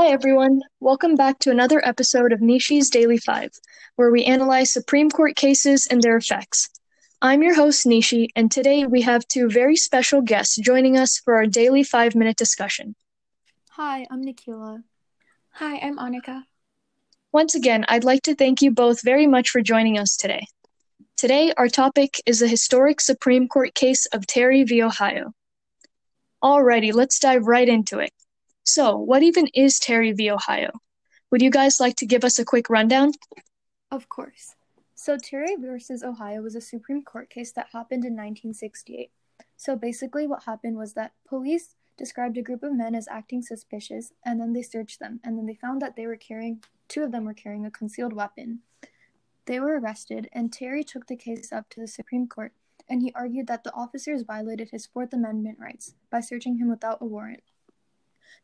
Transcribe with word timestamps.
Hi, 0.00 0.06
everyone. 0.06 0.62
Welcome 0.80 1.14
back 1.14 1.40
to 1.40 1.50
another 1.50 1.86
episode 1.86 2.32
of 2.32 2.40
Nishi's 2.40 2.88
Daily 2.88 3.18
Five, 3.18 3.50
where 3.96 4.10
we 4.10 4.24
analyze 4.24 4.72
Supreme 4.72 5.10
Court 5.10 5.36
cases 5.36 5.86
and 5.88 6.00
their 6.00 6.16
effects. 6.16 6.70
I'm 7.20 7.42
your 7.42 7.54
host, 7.54 7.84
Nishi, 7.84 8.28
and 8.34 8.50
today 8.50 8.86
we 8.86 9.02
have 9.02 9.28
two 9.28 9.50
very 9.50 9.76
special 9.76 10.22
guests 10.22 10.56
joining 10.56 10.96
us 10.96 11.18
for 11.18 11.34
our 11.34 11.44
daily 11.44 11.82
five 11.82 12.14
minute 12.14 12.38
discussion. 12.38 12.94
Hi, 13.72 14.06
I'm 14.10 14.24
Nikila. 14.24 14.82
Hi, 15.50 15.78
I'm 15.80 15.98
Annika. 15.98 16.44
Once 17.30 17.54
again, 17.54 17.84
I'd 17.86 18.02
like 18.04 18.22
to 18.22 18.34
thank 18.34 18.62
you 18.62 18.70
both 18.70 19.04
very 19.04 19.26
much 19.26 19.50
for 19.50 19.60
joining 19.60 19.98
us 19.98 20.16
today. 20.16 20.46
Today, 21.18 21.52
our 21.58 21.68
topic 21.68 22.22
is 22.24 22.40
the 22.40 22.48
historic 22.48 23.02
Supreme 23.02 23.48
Court 23.48 23.74
case 23.74 24.06
of 24.06 24.26
Terry 24.26 24.64
v. 24.64 24.82
Ohio. 24.82 25.34
Alrighty, 26.42 26.94
let's 26.94 27.18
dive 27.18 27.46
right 27.46 27.68
into 27.68 27.98
it. 27.98 28.12
So, 28.64 28.96
what 28.96 29.22
even 29.22 29.48
is 29.54 29.78
Terry 29.78 30.12
v. 30.12 30.30
Ohio? 30.30 30.70
Would 31.30 31.42
you 31.42 31.50
guys 31.50 31.80
like 31.80 31.96
to 31.96 32.06
give 32.06 32.24
us 32.24 32.38
a 32.38 32.44
quick 32.44 32.68
rundown? 32.68 33.12
Of 33.90 34.08
course. 34.08 34.54
So, 34.94 35.16
Terry 35.16 35.56
versus 35.56 36.02
Ohio 36.02 36.42
was 36.42 36.54
a 36.54 36.60
Supreme 36.60 37.02
Court 37.02 37.30
case 37.30 37.52
that 37.52 37.68
happened 37.72 38.04
in 38.04 38.12
1968. 38.12 39.10
So, 39.56 39.76
basically, 39.76 40.26
what 40.26 40.44
happened 40.44 40.76
was 40.76 40.92
that 40.94 41.12
police 41.26 41.74
described 41.96 42.38
a 42.38 42.42
group 42.42 42.62
of 42.62 42.72
men 42.74 42.94
as 42.94 43.08
acting 43.08 43.42
suspicious, 43.42 44.12
and 44.24 44.40
then 44.40 44.52
they 44.52 44.62
searched 44.62 45.00
them, 45.00 45.20
and 45.22 45.38
then 45.38 45.46
they 45.46 45.54
found 45.54 45.82
that 45.82 45.96
they 45.96 46.06
were 46.06 46.16
carrying, 46.16 46.62
two 46.88 47.02
of 47.02 47.12
them 47.12 47.24
were 47.24 47.34
carrying 47.34 47.66
a 47.66 47.70
concealed 47.70 48.12
weapon. 48.12 48.60
They 49.46 49.60
were 49.60 49.78
arrested, 49.78 50.28
and 50.32 50.52
Terry 50.52 50.84
took 50.84 51.06
the 51.06 51.16
case 51.16 51.52
up 51.52 51.68
to 51.70 51.80
the 51.80 51.88
Supreme 51.88 52.26
Court, 52.26 52.52
and 52.88 53.02
he 53.02 53.12
argued 53.14 53.46
that 53.48 53.64
the 53.64 53.74
officers 53.74 54.22
violated 54.22 54.70
his 54.70 54.86
Fourth 54.86 55.12
Amendment 55.12 55.58
rights 55.60 55.94
by 56.10 56.20
searching 56.20 56.58
him 56.58 56.70
without 56.70 57.02
a 57.02 57.06
warrant. 57.06 57.42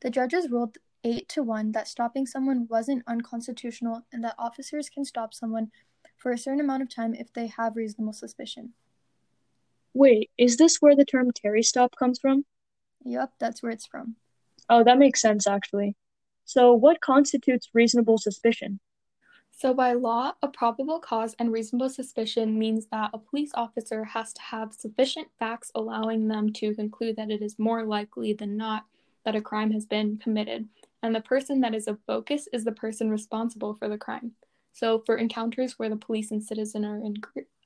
The 0.00 0.10
judges 0.10 0.50
ruled 0.50 0.78
8 1.04 1.28
to 1.30 1.42
1 1.42 1.72
that 1.72 1.88
stopping 1.88 2.26
someone 2.26 2.66
wasn't 2.68 3.04
unconstitutional 3.06 4.06
and 4.12 4.24
that 4.24 4.34
officers 4.38 4.88
can 4.88 5.04
stop 5.04 5.32
someone 5.32 5.70
for 6.16 6.32
a 6.32 6.38
certain 6.38 6.60
amount 6.60 6.82
of 6.82 6.94
time 6.94 7.14
if 7.14 7.32
they 7.32 7.46
have 7.46 7.76
reasonable 7.76 8.12
suspicion. 8.12 8.72
Wait, 9.94 10.30
is 10.36 10.56
this 10.56 10.76
where 10.80 10.96
the 10.96 11.04
term 11.04 11.30
Terry 11.32 11.62
stop 11.62 11.96
comes 11.96 12.18
from? 12.18 12.44
Yep, 13.04 13.32
that's 13.38 13.62
where 13.62 13.72
it's 13.72 13.86
from. 13.86 14.16
Oh, 14.68 14.82
that 14.84 14.98
makes 14.98 15.22
sense, 15.22 15.46
actually. 15.46 15.94
So, 16.44 16.72
what 16.74 17.00
constitutes 17.00 17.70
reasonable 17.72 18.18
suspicion? 18.18 18.80
So, 19.52 19.72
by 19.72 19.94
law, 19.94 20.32
a 20.42 20.48
probable 20.48 20.98
cause 20.98 21.34
and 21.38 21.50
reasonable 21.50 21.88
suspicion 21.88 22.58
means 22.58 22.86
that 22.92 23.10
a 23.14 23.18
police 23.18 23.52
officer 23.54 24.04
has 24.04 24.32
to 24.34 24.42
have 24.42 24.74
sufficient 24.74 25.28
facts 25.38 25.70
allowing 25.74 26.28
them 26.28 26.52
to 26.54 26.74
conclude 26.74 27.16
that 27.16 27.30
it 27.30 27.40
is 27.40 27.58
more 27.58 27.84
likely 27.84 28.34
than 28.34 28.56
not 28.56 28.84
that 29.26 29.36
a 29.36 29.42
crime 29.42 29.72
has 29.72 29.84
been 29.84 30.16
committed, 30.16 30.66
and 31.02 31.14
the 31.14 31.20
person 31.20 31.60
that 31.60 31.74
is 31.74 31.88
a 31.88 31.98
focus 32.06 32.48
is 32.52 32.64
the 32.64 32.72
person 32.72 33.10
responsible 33.10 33.74
for 33.74 33.88
the 33.88 33.98
crime. 33.98 34.32
So, 34.72 35.02
for 35.04 35.16
encounters 35.16 35.78
where 35.78 35.90
the 35.90 35.96
police 35.96 36.30
and 36.30 36.42
citizen 36.42 36.84
are 36.84 36.96
in, 36.98 37.16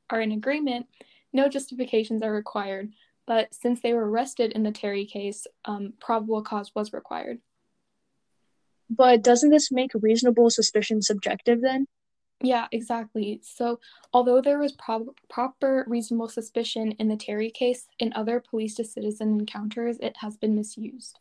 are 0.08 0.20
in 0.20 0.32
agreement, 0.32 0.86
no 1.32 1.48
justifications 1.48 2.22
are 2.22 2.32
required. 2.32 2.92
But 3.26 3.54
since 3.54 3.80
they 3.80 3.92
were 3.92 4.08
arrested 4.08 4.52
in 4.52 4.62
the 4.62 4.72
Terry 4.72 5.04
case, 5.04 5.46
um, 5.66 5.92
probable 6.00 6.42
cause 6.42 6.72
was 6.74 6.92
required. 6.92 7.38
But 8.88 9.22
doesn't 9.22 9.50
this 9.50 9.70
make 9.70 9.92
reasonable 9.94 10.50
suspicion 10.50 11.02
subjective 11.02 11.60
then? 11.60 11.86
Yeah, 12.42 12.68
exactly. 12.72 13.40
So, 13.44 13.80
although 14.14 14.40
there 14.40 14.58
was 14.58 14.72
prob- 14.72 15.14
proper 15.28 15.84
reasonable 15.86 16.28
suspicion 16.28 16.92
in 16.92 17.08
the 17.08 17.16
Terry 17.16 17.50
case, 17.50 17.86
in 17.98 18.14
other 18.14 18.40
police 18.40 18.76
to 18.76 18.84
citizen 18.84 19.40
encounters, 19.40 19.98
it 20.00 20.16
has 20.18 20.38
been 20.38 20.56
misused. 20.56 21.18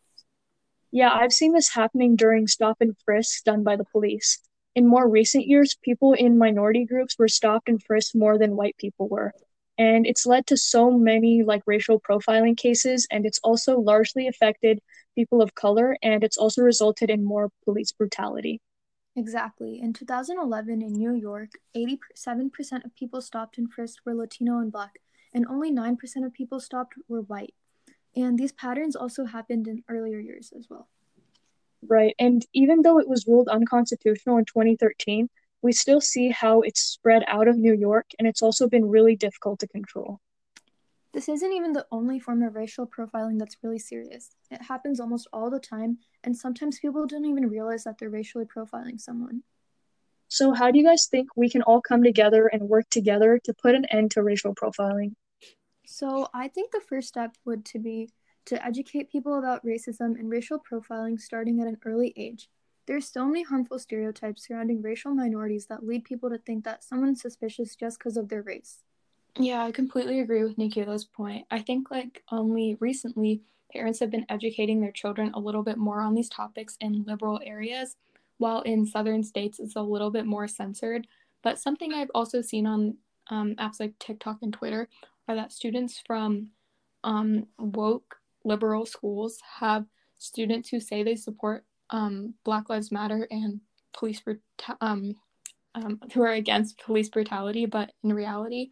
Yeah, 0.92 1.12
I've 1.14 1.34
seen 1.34 1.54
this 1.54 1.70
happening 1.70 2.16
during 2.16 2.48
stop 2.48 2.78
and 2.82 2.95
frisks 3.06 3.42
done 3.44 3.64
by 3.64 3.76
the 3.76 3.86
police. 3.86 4.39
In 4.76 4.88
more 4.88 5.08
recent 5.08 5.45
years, 5.45 5.76
people 5.83 6.14
in 6.14 6.38
minority 6.38 6.86
groups 6.86 7.17
were 7.20 7.27
stopped 7.27 7.70
and 7.70 7.82
frisked 7.82 8.16
more 8.16 8.38
than 8.38 8.55
white 8.55 8.77
people 8.77 9.08
were. 9.08 9.33
And 9.77 10.05
it's 10.05 10.26
led 10.26 10.48
to 10.48 10.58
so 10.58 10.92
many 10.92 11.44
like 11.44 11.64
racial 11.66 12.00
profiling 12.00 12.58
cases, 12.58 13.08
and 13.11 13.26
it's 13.26 13.39
also 13.44 13.80
largely 13.80 14.27
affected 14.27 14.82
people 15.16 15.42
of 15.42 15.55
color, 15.55 15.98
and 16.02 16.23
it's 16.23 16.38
also 16.38 16.61
resulted 16.61 17.10
in 17.10 17.23
more 17.23 17.52
police 17.64 17.92
brutality. 17.92 18.61
Exactly. 19.16 19.80
In 19.82 19.94
2011 19.94 20.82
in 20.82 20.94
New 20.94 21.14
York, 21.14 21.52
87% 21.76 22.86
of 22.86 22.95
people 22.95 23.21
stopped 23.21 23.58
and 23.58 23.71
frisked 23.71 24.02
were 24.06 24.16
Latino 24.16 24.60
and 24.60 24.71
Black, 24.71 25.00
and 25.33 25.45
only 25.48 25.71
9% 25.71 25.98
of 26.26 26.33
people 26.33 26.60
stopped 26.60 26.95
were 27.08 27.21
white. 27.21 27.54
And 28.15 28.37
these 28.37 28.52
patterns 28.52 28.95
also 28.95 29.25
happened 29.25 29.67
in 29.67 29.83
earlier 29.87 30.20
years 30.20 30.52
as 30.58 30.67
well. 30.70 30.87
Right. 31.87 32.15
And 32.20 32.45
even 32.53 32.81
though 32.81 32.99
it 32.99 33.08
was 33.08 33.27
ruled 33.27 33.47
unconstitutional 33.47 34.37
in 34.37 34.45
2013, 34.45 35.30
we 35.61 35.71
still 35.71 36.02
see 36.02 36.30
how 36.30 36.61
it's 36.61 36.81
spread 36.81 37.23
out 37.27 37.47
of 37.47 37.58
New 37.58 37.73
York 37.73 38.08
and 38.17 38.27
it's 38.27 38.42
also 38.42 38.67
been 38.67 38.89
really 38.89 39.15
difficult 39.15 39.59
to 39.59 39.67
control. 39.67 40.20
This 41.11 41.27
isn't 41.27 41.53
even 41.53 41.73
the 41.73 41.87
only 41.92 42.20
form 42.20 42.43
of 42.43 42.55
racial 42.55 42.86
profiling 42.86 43.39
that's 43.39 43.58
really 43.64 43.80
serious. 43.80 44.36
It 44.52 44.61
happens 44.61 44.99
almost 44.99 45.27
all 45.33 45.49
the 45.49 45.59
time, 45.59 45.97
and 46.23 46.37
sometimes 46.37 46.80
people 46.80 47.08
don't 47.08 47.26
even 47.26 47.49
realize 47.49 47.83
that 47.86 47.97
they're 47.97 48.11
racially 48.11 48.45
profiling 48.45 48.99
someone. 48.99 49.41
So, 50.27 50.53
how 50.53 50.70
do 50.70 50.77
you 50.77 50.86
guys 50.86 51.08
think 51.09 51.30
we 51.36 51.49
can 51.49 51.64
all 51.64 51.81
come 51.81 52.03
together 52.03 52.45
and 52.45 52.70
work 52.70 52.87
together 52.91 53.39
to 53.43 53.53
put 53.55 53.73
an 53.73 53.86
end 53.86 54.11
to 54.11 54.21
racial 54.21 54.53
profiling? 54.53 55.15
So 55.92 56.27
I 56.36 56.48
think 56.48 56.72
the 56.72 56.82
first 56.88 57.08
step 57.08 57.36
would 57.45 57.66
to 57.66 57.80
be 57.80 58.11
to 58.45 58.64
educate 58.64 59.11
people 59.11 59.39
about 59.39 59.66
racism 59.66 60.20
and 60.20 60.30
racial 60.30 60.60
profiling 60.60 61.20
starting 61.20 61.60
at 61.60 61.67
an 61.67 61.77
early 61.83 62.14
age. 62.16 62.48
There's 62.86 63.10
so 63.10 63.26
many 63.26 63.42
harmful 63.42 63.80
stereotypes 63.80 64.45
surrounding 64.45 64.83
racial 64.83 65.16
minorities 65.16 65.66
that 65.66 65.83
lead 65.83 66.04
people 66.04 66.30
to 66.30 66.38
think 66.38 66.64
that 66.64 66.83
someone's 66.83 67.22
suspicious 67.22 67.76
just 67.76 67.98
because 67.98 68.17
of 68.17 68.30
their 68.30 68.44
race. 68.44 68.83
Yeah, 69.39 69.64
I 69.64 69.72
completely 69.72 70.20
agree 70.20 70.44
with 70.44 70.58
Nikila's 70.58 71.05
point. 71.05 71.48
I 71.50 71.60
think 71.60 71.89
like 71.89 72.23
only 72.32 72.77
recently 72.80 73.42
parents 73.73 74.00
have 74.00 74.11
been 74.11 74.27
educating 74.30 74.82
their 74.82 74.92
children 74.92 75.32
a 75.33 75.39
little 75.39 75.64
bit 75.64 75.80
more 75.80 76.02
on 76.02 76.14
these 76.14 76.30
topics 76.30 76.77
in 76.82 77.04
liberal 77.08 77.42
areas, 77.44 77.95
while 78.38 78.61
in 78.61 78.86
southern 78.86 79.23
states 79.23 79.60
it's 79.60 79.76
a 79.76 79.82
little 79.82 80.11
bit 80.11 80.27
more 80.27 80.48
censored. 80.48 81.08
But 81.42 81.58
something 81.58 81.94
I've 81.94 82.11
also 82.14 82.42
seen 82.42 82.67
on 82.67 82.98
um, 83.32 83.56
apps 83.56 83.80
like 83.80 83.98
TikTok 83.98 84.38
and 84.44 84.54
Twitter 84.54 84.88
are 85.30 85.36
that 85.36 85.54
students 85.54 86.02
from 86.06 86.50
um, 87.04 87.45
woke 87.60 88.17
liberal 88.44 88.86
schools 88.86 89.40
have 89.60 89.86
students 90.17 90.70
who 90.70 90.80
say 90.80 91.04
they 91.04 91.16
support 91.16 91.64
um, 91.92 92.34
Black 92.44 92.70
Lives 92.70 92.92
Matter 92.92 93.28
and 93.30 93.62
police 93.94 94.22
bruta- 94.22 94.78
um, 94.82 95.16
um, 95.76 96.00
who 96.14 96.23
are 96.23 96.34
against 96.34 96.80
police 96.80 97.10
brutality, 97.10 97.66
but 97.68 97.92
in 98.04 98.12
reality, 98.12 98.72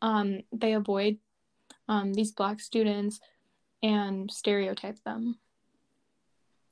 um, 0.00 0.40
they 0.52 0.74
avoid 0.74 1.18
um, 1.88 2.14
these 2.14 2.30
Black 2.30 2.60
students 2.60 3.20
and 3.82 4.30
stereotype 4.30 5.02
them. 5.04 5.38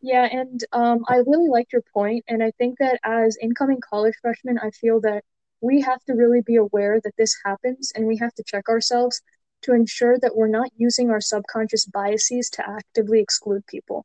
Yeah, 0.03 0.29
and 0.31 0.63
um, 0.73 1.05
I 1.09 1.17
really 1.17 1.49
liked 1.49 1.73
your 1.73 1.83
point, 1.93 2.25
and 2.29 2.43
I 2.43 2.53
think 2.53 2.79
that 2.79 3.01
as 3.03 3.37
incoming 3.43 3.81
college 3.81 4.15
freshmen, 4.23 4.59
I 4.63 4.71
feel 4.71 5.01
that 5.01 5.25
we 5.61 5.81
have 5.81 6.03
to 6.05 6.15
really 6.15 6.43
be 6.43 6.57
aware 6.57 7.01
that 7.03 7.17
this 7.17 7.35
happens 7.45 7.93
and 7.95 8.07
we 8.07 8.17
have 8.19 8.35
to 8.35 8.45
check 8.45 8.69
ourselves 8.69 9.21
to 9.63 9.73
ensure 9.73 10.19
that 10.19 10.37
we're 10.37 10.49
not 10.49 10.71
using 10.77 11.11
our 11.11 11.21
subconscious 11.21 11.87
biases 11.87 12.51
to 12.51 12.69
actively 12.69 13.21
exclude 13.21 13.67
people. 13.67 14.05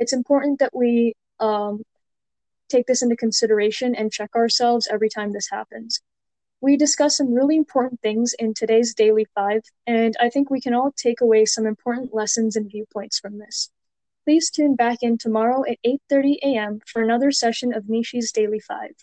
It's 0.00 0.12
important 0.12 0.58
that 0.60 0.74
we 0.74 1.14
um, 1.40 1.82
take 2.68 2.86
this 2.86 3.02
into 3.02 3.16
consideration 3.16 3.94
and 3.94 4.12
check 4.12 4.30
ourselves 4.34 4.88
every 4.90 5.08
time 5.08 5.32
this 5.32 5.48
happens. 5.50 6.00
We 6.60 6.76
discuss 6.76 7.16
some 7.16 7.32
really 7.32 7.56
important 7.56 8.00
things 8.00 8.34
in 8.38 8.52
today's 8.52 8.94
Daily 8.94 9.26
Five, 9.34 9.62
and 9.86 10.16
I 10.20 10.28
think 10.28 10.50
we 10.50 10.60
can 10.60 10.74
all 10.74 10.90
take 10.90 11.20
away 11.20 11.44
some 11.44 11.66
important 11.66 12.12
lessons 12.12 12.56
and 12.56 12.68
viewpoints 12.68 13.20
from 13.20 13.38
this. 13.38 13.70
Please 14.24 14.50
tune 14.50 14.74
back 14.74 14.98
in 15.02 15.18
tomorrow 15.18 15.64
at 15.70 15.78
8:30 15.84 16.38
a.m. 16.42 16.80
for 16.84 17.00
another 17.00 17.30
session 17.30 17.72
of 17.72 17.84
Nishi's 17.84 18.32
Daily 18.32 18.58
Five. 18.58 18.94